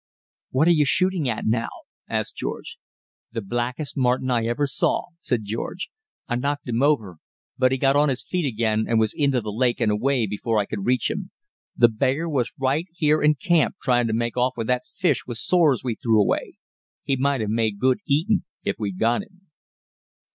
"What 0.49 0.67
are 0.67 0.71
you 0.73 0.83
shooting 0.83 1.29
at 1.29 1.45
now?" 1.45 1.69
asked 2.09 2.39
Hubbard. 2.41 2.65
"The 3.33 3.41
blackest 3.43 3.95
marten 3.95 4.31
I 4.31 4.47
ever 4.47 4.65
saw," 4.65 5.03
said 5.19 5.41
George. 5.45 5.91
"I 6.27 6.35
knocked 6.37 6.67
him 6.67 6.81
over, 6.81 7.17
but 7.59 7.71
he 7.71 7.77
got 7.77 7.95
on 7.95 8.09
his 8.09 8.23
feet 8.23 8.51
again 8.51 8.85
and 8.89 8.99
was 8.99 9.13
into 9.13 9.41
the 9.41 9.51
lake 9.51 9.79
and 9.79 9.91
away 9.91 10.25
before 10.25 10.57
I 10.57 10.65
could 10.65 10.87
reach 10.87 11.11
him. 11.11 11.29
The 11.77 11.87
beggar 11.87 12.27
was 12.27 12.51
right 12.57 12.87
here 12.93 13.21
in 13.21 13.35
camp 13.35 13.75
tryin' 13.83 14.07
to 14.07 14.13
make 14.13 14.35
off 14.35 14.53
with 14.57 14.65
that 14.65 14.87
fish 14.87 15.27
with 15.27 15.37
sores 15.37 15.83
we 15.83 15.93
threw 15.93 16.19
away. 16.19 16.53
He 17.03 17.15
might 17.15 17.41
have 17.41 17.51
made 17.51 17.77
good 17.77 17.99
eatin' 18.07 18.43
if 18.63 18.77
we'd 18.79 18.97
got 18.97 19.21
him." 19.21 19.49